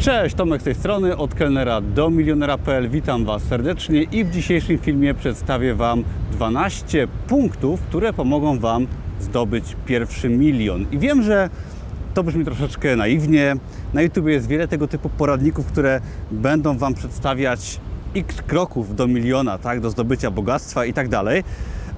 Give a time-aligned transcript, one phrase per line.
[0.00, 2.90] Cześć, Tomek z tej strony, od kelnera do milionera.pl.
[2.90, 8.86] Witam Was serdecznie i w dzisiejszym filmie przedstawię Wam 12 punktów, które pomogą Wam
[9.20, 10.86] zdobyć pierwszy milion.
[10.92, 11.50] I wiem, że
[12.14, 13.56] to brzmi troszeczkę naiwnie.
[13.94, 17.80] Na YouTube jest wiele tego typu poradników, które będą Wam przedstawiać
[18.14, 21.44] x kroków do miliona, tak, do zdobycia bogactwa i tak dalej.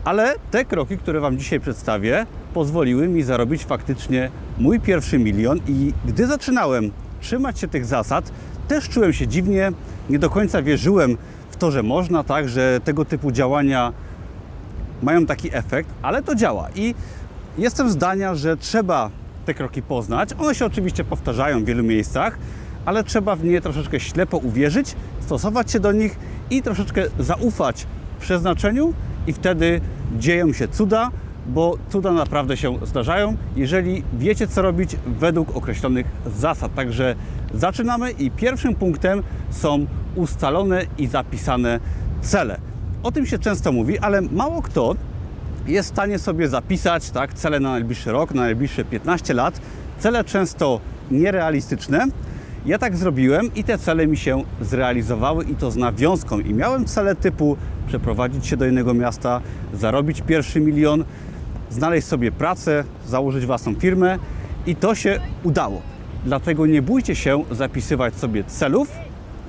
[0.04, 5.92] Ale te kroki, które Wam dzisiaj przedstawię, pozwoliły mi zarobić faktycznie mój pierwszy milion i
[6.04, 6.90] gdy zaczynałem
[7.22, 8.32] trzymać się tych zasad,
[8.68, 9.72] też czułem się dziwnie,
[10.10, 11.16] nie do końca wierzyłem
[11.50, 13.92] w to, że można, tak, że tego typu działania
[15.02, 16.94] mają taki efekt, ale to działa i
[17.58, 19.10] jestem zdania, że trzeba
[19.46, 20.30] te kroki poznać.
[20.38, 22.38] One się oczywiście powtarzają w wielu miejscach,
[22.84, 26.16] ale trzeba w nie troszeczkę ślepo uwierzyć, stosować się do nich
[26.50, 27.86] i troszeczkę zaufać
[28.20, 28.94] przeznaczeniu
[29.26, 29.80] i wtedy
[30.18, 31.10] dzieją się cuda,
[31.46, 36.74] bo cuda naprawdę się zdarzają, jeżeli wiecie co robić według określonych zasad.
[36.74, 37.14] Także
[37.54, 41.80] zaczynamy i pierwszym punktem są ustalone i zapisane
[42.22, 42.58] cele.
[43.02, 44.94] O tym się często mówi, ale mało kto
[45.66, 49.60] jest w stanie sobie zapisać tak, cele na najbliższy rok, na najbliższe 15 lat.
[49.98, 52.06] Cele często nierealistyczne.
[52.66, 56.40] Ja tak zrobiłem i te cele mi się zrealizowały i to z nawiązką.
[56.40, 59.40] I miałem cele typu przeprowadzić się do innego miasta,
[59.74, 61.04] zarobić pierwszy milion,
[61.72, 64.18] znaleźć sobie pracę, założyć własną firmę
[64.66, 65.82] i to się udało.
[66.24, 68.88] Dlatego nie bójcie się zapisywać sobie celów,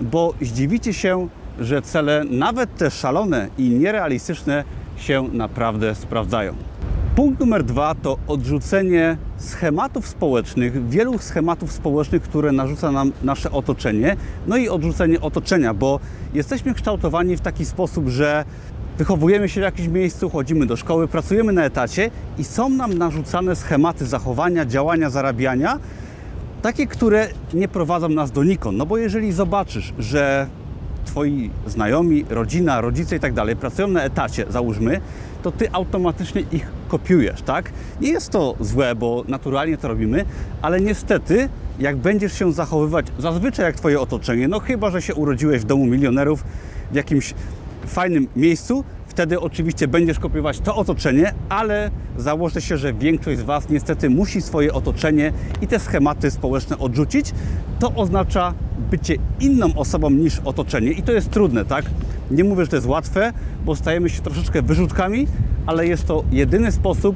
[0.02, 1.28] bo zdziwicie się,
[1.60, 4.64] że cele, nawet te szalone i nierealistyczne,
[4.98, 6.54] się naprawdę sprawdzają.
[7.16, 14.16] Punkt numer dwa to odrzucenie schematów społecznych, wielu schematów społecznych, które narzuca nam nasze otoczenie,
[14.48, 16.00] no i odrzucenie otoczenia, bo
[16.34, 18.46] jesteśmy kształtowani w taki sposób, że
[18.98, 23.56] wychowujemy się w jakimś miejscu, chodzimy do szkoły, pracujemy na etacie i są nam narzucane
[23.56, 25.80] schematy zachowania, działania, zarabiania,
[26.62, 28.78] takie, które nie prowadzą nas donikąd.
[28.78, 30.48] No bo jeżeli zobaczysz, że
[31.06, 35.02] twoi znajomi, rodzina, rodzice i tak dalej pracują na etacie, załóżmy,
[35.44, 37.72] to ty automatycznie ich kopiujesz, tak?
[38.02, 40.26] Nie jest to złe, bo naturalnie to robimy,
[40.62, 41.50] ale niestety,
[41.80, 45.86] jak będziesz się zachowywać zazwyczaj jak twoje otoczenie, no chyba, że się urodziłeś w domu
[45.86, 46.44] milionerów
[46.92, 47.34] w jakimś
[47.94, 53.70] fajnym miejscu, wtedy oczywiście będziesz kopiować to otoczenie, ale założę się, że większość z Was
[53.70, 57.32] niestety musi swoje otoczenie i te schematy społeczne odrzucić.
[57.80, 58.54] To oznacza
[58.92, 61.86] bycie inną osobą niż otoczenie i to jest trudne, tak?
[62.32, 63.34] Nie mówię, że to jest łatwe,
[63.66, 65.28] bo stajemy się troszeczkę wyrzutkami,
[65.66, 67.16] ale jest to jedyny sposób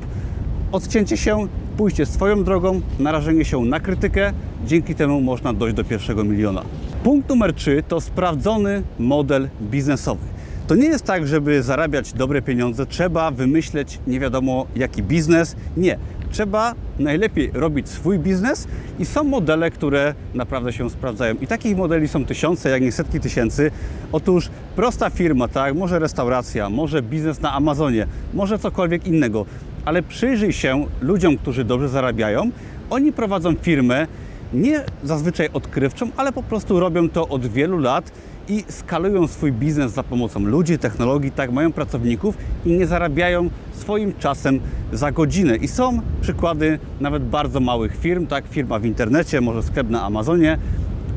[0.72, 4.34] odcięcie się, pójście swoją drogą, narażenie się na krytykę.
[4.66, 6.62] Dzięki temu można dojść do pierwszego miliona.
[7.04, 10.37] Punkt numer 3 to sprawdzony model biznesowy.
[10.68, 15.56] To nie jest tak, żeby zarabiać dobre pieniądze, trzeba wymyśleć nie wiadomo jaki biznes.
[15.78, 15.98] Nie.
[16.32, 18.68] Trzeba najlepiej robić swój biznes
[19.00, 21.36] i są modele, które naprawdę się sprawdzają.
[21.42, 23.72] I takich modeli są tysiące, jak nie setki tysięcy.
[24.12, 29.46] Otóż prosta firma, tak, może restauracja, może biznes na Amazonie, może cokolwiek innego,
[29.86, 32.52] ale przyjrzyj się ludziom, którzy dobrze zarabiają.
[32.90, 34.08] Oni prowadzą firmę
[34.54, 38.12] nie zazwyczaj odkrywczą, ale po prostu robią to od wielu lat
[38.50, 44.14] i skalują swój biznes za pomocą ludzi, technologii, tak, mają pracowników i nie zarabiają swoim
[44.20, 44.60] czasem
[44.94, 45.56] za godzinę.
[45.56, 50.58] I są przykłady nawet bardzo małych firm, tak, firma w internecie, może sklep na Amazonie,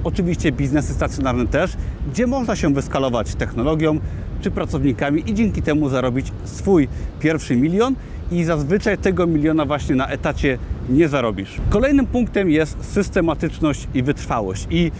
[0.04, 1.76] oczywiście biznesy stacjonarne też,
[2.10, 3.98] gdzie można się wyskalować technologią
[4.40, 6.88] czy pracownikami i dzięki temu zarobić swój
[7.20, 7.94] pierwszy milion
[8.30, 10.58] i zazwyczaj tego miliona właśnie na etacie
[10.88, 11.60] nie zarobisz.
[11.70, 14.66] Kolejnym punktem jest systematyczność i wytrwałość.
[14.70, 14.92] I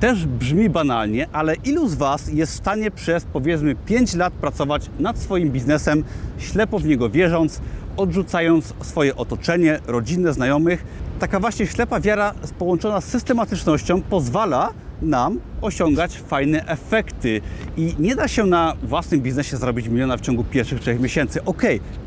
[0.00, 4.90] też brzmi banalnie, ale ilu z Was jest w stanie przez powiedzmy 5 lat pracować
[4.98, 6.04] nad swoim biznesem,
[6.38, 7.60] ślepo w niego wierząc,
[7.96, 10.84] odrzucając swoje otoczenie, rodzinę, znajomych?
[11.18, 14.72] Taka właśnie ślepa wiara połączona z systematycznością pozwala
[15.02, 17.40] nam osiągać fajne efekty.
[17.76, 21.44] I nie da się na własnym biznesie zrobić miliona w ciągu pierwszych trzech miesięcy.
[21.44, 21.62] Ok,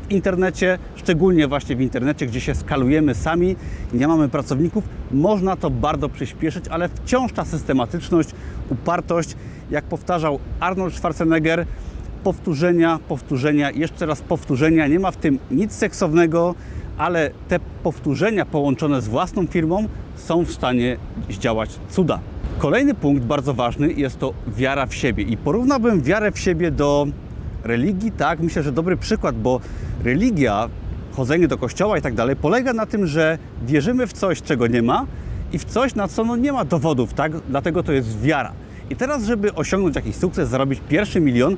[0.08, 3.56] w internecie, szczególnie właśnie w internecie, gdzie się skalujemy sami,
[3.92, 8.28] nie mamy pracowników, można to bardzo przyspieszyć, ale wciąż ta systematyczność,
[8.70, 9.36] upartość,
[9.70, 11.66] jak powtarzał Arnold Schwarzenegger,
[12.24, 14.86] powtórzenia, powtórzenia, jeszcze raz powtórzenia.
[14.86, 16.54] Nie ma w tym nic seksownego,
[16.98, 20.96] ale te powtórzenia połączone z własną firmą są w stanie
[21.30, 22.33] zdziałać cuda.
[22.64, 27.06] Kolejny punkt bardzo ważny jest to wiara w siebie i porównałbym wiarę w siebie do
[27.64, 28.40] religii, tak?
[28.40, 29.60] Myślę, że dobry przykład, bo
[30.04, 30.68] religia,
[31.12, 34.82] chodzenie do kościoła i tak dalej polega na tym, że wierzymy w coś, czego nie
[34.82, 35.06] ma
[35.52, 37.32] i w coś, na co no, nie ma dowodów, tak?
[37.48, 38.52] Dlatego to jest wiara.
[38.90, 41.56] I teraz, żeby osiągnąć jakiś sukces, zarobić pierwszy milion,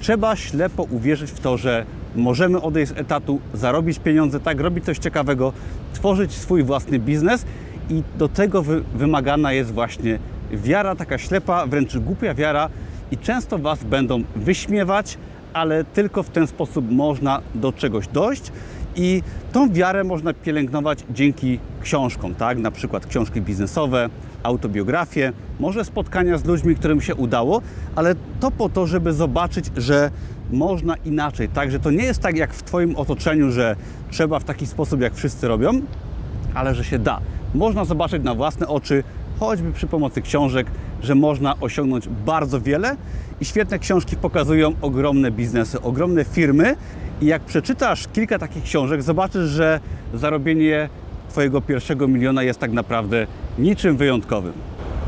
[0.00, 4.98] trzeba ślepo uwierzyć w to, że możemy odejść z etatu, zarobić pieniądze, tak, robić coś
[4.98, 5.52] ciekawego,
[5.92, 7.44] tworzyć swój własny biznes
[7.90, 10.18] i do tego wy wymagana jest właśnie
[10.52, 12.68] wiara taka ślepa, wręcz głupia wiara
[13.10, 15.18] i często Was będą wyśmiewać,
[15.52, 18.52] ale tylko w ten sposób można do czegoś dojść
[18.96, 19.22] i
[19.52, 22.58] tą wiarę można pielęgnować dzięki książkom, tak?
[22.58, 24.08] Na przykład książki biznesowe,
[24.42, 27.62] autobiografie, może spotkania z ludźmi, którym się udało,
[27.96, 30.10] ale to po to, żeby zobaczyć, że
[30.52, 31.70] można inaczej, tak?
[31.70, 33.76] Że to nie jest tak jak w Twoim otoczeniu, że
[34.10, 35.80] trzeba w taki sposób, jak wszyscy robią,
[36.54, 37.20] ale że się da.
[37.54, 39.04] Można zobaczyć na własne oczy,
[39.40, 40.66] choćby przy pomocy książek,
[41.02, 42.96] że można osiągnąć bardzo wiele
[43.40, 46.76] i świetne książki pokazują ogromne biznesy, ogromne firmy
[47.20, 49.80] i jak przeczytasz kilka takich książek, zobaczysz, że
[50.14, 50.88] zarobienie
[51.28, 53.26] Twojego pierwszego miliona jest tak naprawdę
[53.58, 54.52] niczym wyjątkowym.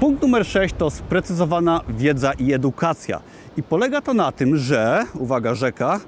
[0.00, 3.20] Punkt numer 6 to sprecyzowana wiedza i edukacja.
[3.56, 6.00] I polega to na tym, że, uwaga, rzeka,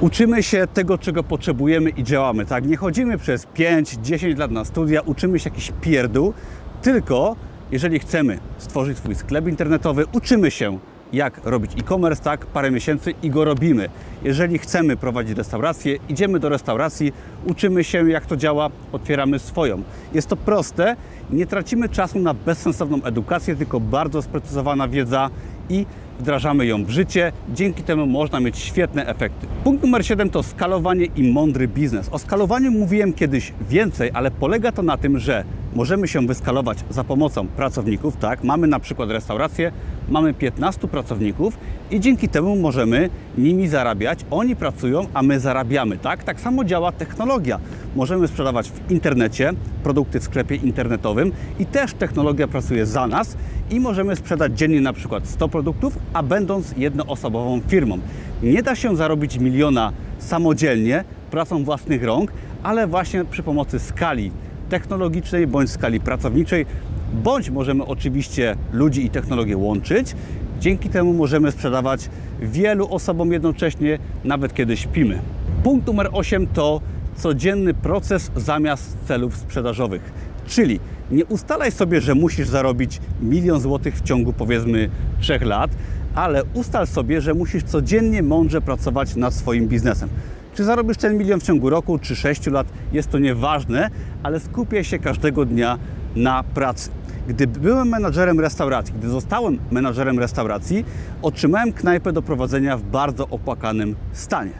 [0.00, 2.46] uczymy się tego, czego potrzebujemy i działamy.
[2.46, 6.34] Tak, nie chodzimy przez 5-10 lat na studia, uczymy się jakiś pierdół,
[6.82, 7.36] tylko
[7.72, 10.78] jeżeli chcemy stworzyć swój sklep internetowy, uczymy się
[11.12, 13.88] jak robić e-commerce, tak, parę miesięcy i go robimy.
[14.22, 17.12] Jeżeli chcemy prowadzić restaurację, idziemy do restauracji,
[17.46, 19.82] uczymy się jak to działa, otwieramy swoją.
[20.14, 20.96] Jest to proste,
[21.30, 25.30] nie tracimy czasu na bezsensowną edukację, tylko bardzo sprecyzowana wiedza
[25.68, 25.86] i
[26.18, 27.32] wdrażamy ją w życie.
[27.54, 29.46] Dzięki temu można mieć świetne efekty.
[29.64, 32.08] Punkt numer 7 to skalowanie i mądry biznes.
[32.12, 37.04] O skalowaniu mówiłem kiedyś więcej, ale polega to na tym, że możemy się wyskalować za
[37.04, 38.44] pomocą pracowników, tak?
[38.44, 39.72] Mamy na przykład restaurację,
[40.08, 41.58] mamy 15 pracowników
[41.90, 44.18] i dzięki temu możemy nimi zarabiać.
[44.30, 46.24] Oni pracują, a my zarabiamy, tak?
[46.24, 47.58] Tak samo działa technologia.
[47.96, 53.36] Możemy sprzedawać w internecie produkty w sklepie internetowym i też technologia pracuje za nas
[53.70, 57.98] i możemy sprzedać dziennie na przykład 100 produktów, a będąc jednoosobową firmą.
[58.42, 62.32] Nie da się zarobić miliona samodzielnie, pracą własnych rąk,
[62.62, 64.30] ale właśnie przy pomocy skali
[64.68, 66.66] technologicznej bądź skali pracowniczej,
[67.12, 70.14] bądź możemy oczywiście ludzi i technologię łączyć.
[70.60, 72.10] Dzięki temu możemy sprzedawać
[72.40, 75.18] wielu osobom jednocześnie, nawet kiedy śpimy.
[75.62, 76.80] Punkt numer 8 to
[77.16, 80.12] codzienny proces zamiast celów sprzedażowych.
[80.46, 80.80] Czyli
[81.10, 85.70] nie ustalaj sobie, że musisz zarobić milion złotych w ciągu powiedzmy 3 lat,
[86.14, 90.08] ale ustal sobie, że musisz codziennie mądrze pracować nad swoim biznesem.
[90.54, 93.90] Czy zarobisz ten milion w ciągu roku, czy 6 lat, jest to nieważne,
[94.22, 95.78] ale skupię się każdego dnia
[96.16, 96.90] na pracy.
[97.28, 100.84] Gdy byłem menadżerem restauracji, gdy zostałem menadżerem restauracji,
[101.22, 104.52] otrzymałem knajpę do prowadzenia w bardzo opłakanym stanie.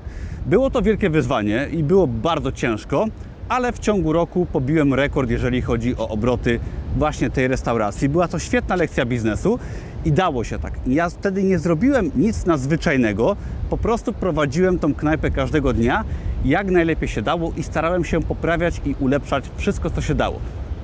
[0.47, 3.07] Było to wielkie wyzwanie i było bardzo ciężko,
[3.49, 6.61] ale w ciągu roku pobiłem rekord, jeżeli chodzi o obroty
[6.97, 8.09] właśnie tej restauracji.
[8.09, 9.59] Była to świetna lekcja biznesu
[10.05, 10.73] i dało się tak.
[10.87, 13.37] Ja wtedy nie zrobiłem nic nadzwyczajnego,
[13.71, 16.05] po prostu prowadziłem tą knajpę każdego dnia,
[16.45, 20.41] jak najlepiej się dało i starałem się poprawiać i ulepszać wszystko, co się dało.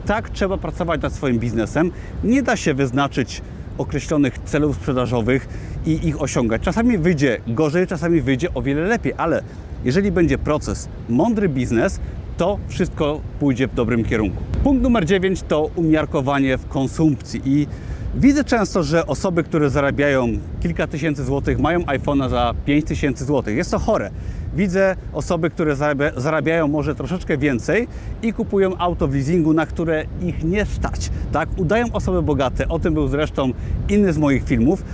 [0.07, 1.91] Tak trzeba pracować nad swoim biznesem.
[2.25, 3.43] Nie da się wyznaczyć
[3.79, 5.49] określonych celów sprzedażowych
[5.87, 6.63] i ich osiągać.
[6.63, 9.43] Czasami wyjdzie gorzej, czasami wyjdzie o wiele lepiej, ale
[9.85, 12.01] jeżeli będzie proces, mądry biznes,
[12.37, 14.43] to wszystko pójdzie w dobrym kierunku.
[14.65, 17.67] Punkt numer 9 to umiarkowanie w konsumpcji i
[18.15, 20.29] Widzę często, że osoby, które zarabiają
[20.61, 23.57] kilka tysięcy złotych, mają iPhone'a za 5 tysięcy złotych.
[23.57, 24.11] Jest to chore.
[24.55, 25.77] Widzę osoby, które
[26.17, 27.89] zarabiają może troszeczkę więcej
[28.23, 31.11] i kupują auto w leasingu, na które ich nie stać.
[31.33, 31.49] Tak?
[31.57, 32.69] Udają osoby bogate.
[32.69, 33.51] O tym był zresztą
[33.89, 34.85] inny z moich filmów,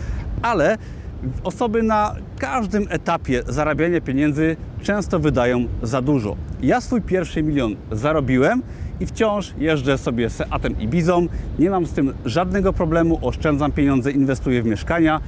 [0.43, 0.79] ale
[1.45, 6.37] osoby na każdym etapie zarabiania pieniędzy często wydają za dużo.
[6.63, 8.63] Ja swój pierwszy milion zarobiłem
[9.01, 11.27] i wciąż jeżdżę sobie Seatem Ibizą.
[11.59, 15.21] Nie mam z tym żadnego problemu, oszczędzam pieniądze, inwestuję w mieszkania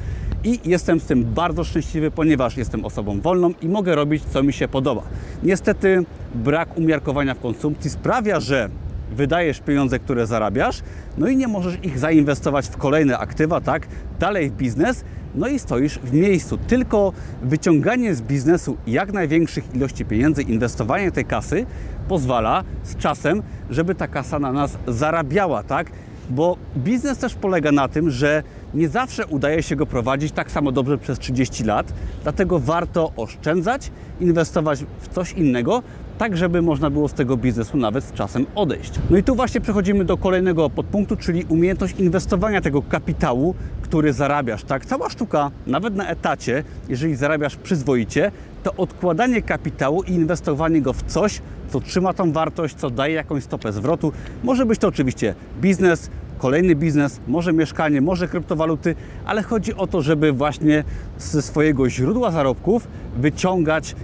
[0.45, 4.53] i jestem z tym bardzo szczęśliwy, ponieważ jestem osobą wolną i mogę robić, co mi
[4.53, 5.03] się podoba.
[5.43, 6.05] Niestety
[6.35, 8.69] brak umiarkowania w konsumpcji sprawia, że
[9.13, 10.83] wydajesz pieniądze, które zarabiasz,
[11.19, 13.87] no i nie możesz ich zainwestować w kolejne aktywa, tak?
[14.19, 15.05] Dalej w biznes,
[15.35, 16.59] no i stoisz w miejscu.
[16.59, 21.67] Tylko wyciąganie z biznesu jak największych ilości pieniędzy, inwestowanie tej kasy
[22.09, 25.91] pozwala z czasem, żeby ta kasa na nas zarabiała, tak?
[26.31, 28.43] Bo biznes też polega na tym, że
[28.75, 33.91] nie zawsze udaje się go prowadzić tak samo dobrze przez 30 lat, dlatego warto oszczędzać,
[34.21, 35.83] inwestować w coś innego,
[36.19, 38.93] tak żeby można było z tego biznesu nawet z czasem odejść.
[39.11, 44.65] No i tu właśnie przechodzimy do kolejnego podpunktu, czyli umiejętność inwestowania tego kapitału, który zarabiasz.
[44.65, 48.31] Tak, cała sztuka, nawet na etacie, jeżeli zarabiasz przyzwoicie,
[48.63, 53.45] to odkładanie kapitału i inwestowanie go w coś, co trzyma tą wartość, co daje jakąś
[53.45, 54.13] stopę zwrotu.
[54.45, 58.95] Może być to oczywiście biznes, kolejny biznes, może mieszkanie, może kryptowaluty,
[59.27, 60.85] ale chodzi o to, żeby właśnie
[61.19, 63.95] ze swojego źródła zarobków wyciągać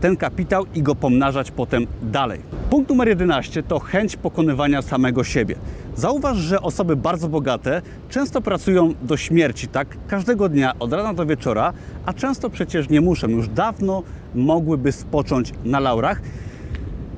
[0.00, 2.40] ten kapitał i go pomnażać potem dalej.
[2.70, 5.54] Punkt numer 11 to chęć pokonywania samego siebie.
[6.00, 9.96] Zauważ, że osoby bardzo bogate często pracują do śmierci, tak?
[10.08, 11.72] Każdego dnia, od rana do wieczora,
[12.06, 13.28] a często przecież nie muszą.
[13.28, 14.02] Już dawno
[14.34, 16.22] mogłyby spocząć na laurach.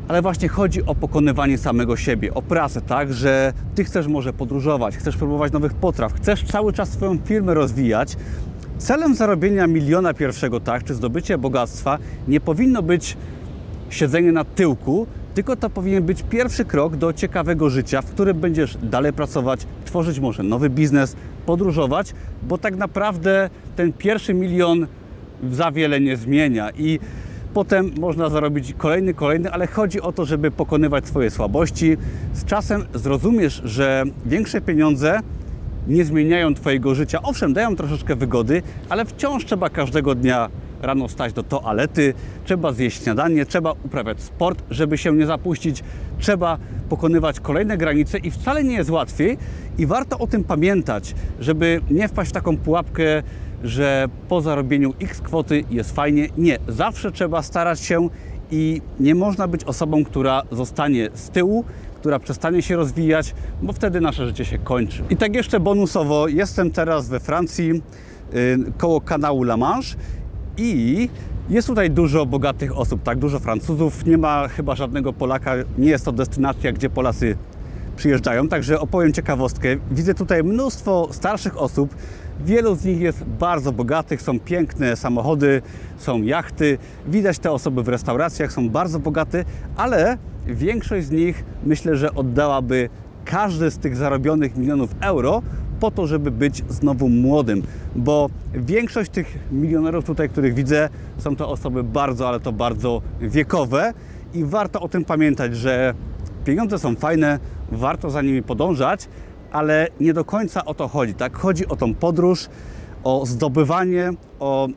[0.08, 3.12] Ale właśnie chodzi o pokonywanie samego siebie, o pracę, tak?
[3.12, 8.16] Że ty chcesz może podróżować, chcesz próbować nowych potraw, chcesz cały czas swoją firmę rozwijać.
[8.78, 11.98] Celem zarobienia miliona pierwszego, tak, czy zdobycie bogactwa
[12.28, 13.16] nie powinno być
[13.90, 18.76] siedzenie na tyłku, tylko to powinien być pierwszy krok do ciekawego życia, w którym będziesz
[18.82, 24.86] dalej pracować, tworzyć może nowy biznes, podróżować, bo tak naprawdę ten pierwszy milion
[25.50, 26.98] za wiele nie zmienia i
[27.54, 31.96] potem można zarobić kolejny, kolejny, ale chodzi o to, żeby pokonywać swoje słabości.
[32.32, 35.20] Z czasem zrozumiesz, że większe pieniądze
[35.88, 37.22] nie zmieniają Twojego życia.
[37.22, 40.48] Owszem, dają troszeczkę wygody, ale wciąż trzeba każdego dnia
[40.82, 45.84] rano wstać do toalety, trzeba zjeść śniadanie, trzeba uprawiać sport, żeby się nie zapuścić,
[46.18, 46.58] trzeba
[46.88, 49.38] pokonywać kolejne granice i wcale nie jest łatwiej
[49.78, 53.22] i warto o tym pamiętać, żeby nie wpaść w taką pułapkę,
[53.64, 56.28] że po zarobieniu x kwoty jest fajnie.
[56.38, 58.08] Nie, zawsze trzeba starać się
[58.50, 61.64] i nie można być osobą, która zostanie z tyłu,
[62.00, 65.02] która przestanie się rozwijać, bo wtedy nasze życie się kończy.
[65.10, 69.96] I tak jeszcze bonusowo, jestem teraz we Francji yy, koło kanału La Manche
[70.56, 71.08] i
[71.48, 76.04] jest tutaj dużo bogatych osób, tak, dużo Francuzów, nie ma chyba żadnego Polaka, nie jest
[76.04, 77.36] to destynacja, gdzie Polacy
[77.96, 79.68] przyjeżdżają, także opowiem ciekawostkę.
[79.90, 81.94] Widzę tutaj mnóstwo starszych osób,
[82.44, 85.62] wielu z nich jest bardzo bogatych, są piękne samochody,
[85.98, 86.78] są jachty,
[87.08, 89.44] widać te osoby w restauracjach, są bardzo bogate,
[89.76, 92.88] ale większość z nich myślę, że oddałaby
[93.24, 95.42] każdy z tych zarobionych milionów euro
[95.82, 97.62] po to, żeby być znowu młodym,
[97.96, 103.94] bo większość tych milionerów tutaj, których widzę, są to osoby bardzo, ale to bardzo wiekowe
[104.34, 105.94] i warto o tym pamiętać, że
[106.44, 107.38] pieniądze są fajne,
[107.72, 109.08] warto za nimi podążać,
[109.52, 111.14] ale nie do końca o to chodzi.
[111.14, 111.36] Tak?
[111.36, 112.48] Chodzi o tą podróż,
[113.04, 114.10] o zdobywanie,
[114.40, 114.68] o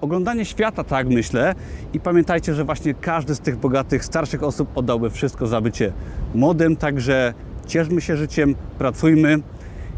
[0.00, 1.54] oglądanie świata, tak myślę.
[1.92, 5.92] I pamiętajcie, że właśnie każdy z tych bogatych, starszych osób oddałby wszystko za bycie
[6.34, 7.34] młodym, także
[7.66, 9.38] cieszmy się życiem, pracujmy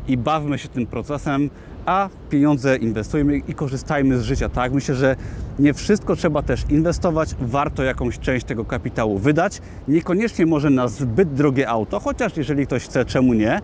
[0.08, 1.50] i bawmy się tym procesem,
[1.86, 4.72] a pieniądze inwestujmy i korzystajmy z życia, tak?
[4.72, 5.16] Myślę, że
[5.58, 11.34] nie wszystko trzeba też inwestować, warto jakąś część tego kapitału wydać, niekoniecznie może na zbyt
[11.34, 13.60] drogie auto, chociaż jeżeli ktoś chce, czemu nie,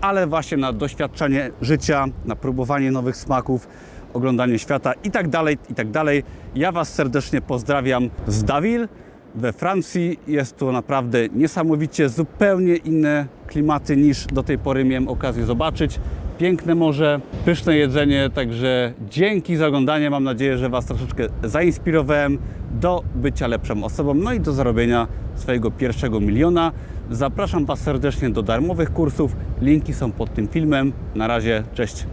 [0.00, 3.68] ale właśnie na doświadczenie życia, na próbowanie nowych smaków,
[4.14, 6.22] oglądanie świata i tak dalej, i tak dalej.
[6.54, 8.88] Ja Was serdecznie pozdrawiam z Dawil
[9.34, 10.18] we Francji.
[10.26, 16.00] Jest to naprawdę niesamowicie zupełnie inne klimaty niż do tej pory miałem okazję zobaczyć.
[16.38, 20.10] Piękne morze, pyszne jedzenie, także dzięki za oglądanie.
[20.10, 22.38] Mam nadzieję, że Was troszeczkę zainspirowałem
[22.80, 26.72] do bycia lepszą osobą, no i do zarobienia swojego pierwszego miliona.
[27.10, 29.36] Zapraszam Was serdecznie do darmowych kursów.
[29.60, 30.92] Linki są pod tym filmem.
[31.14, 32.06] Na razie, cześć.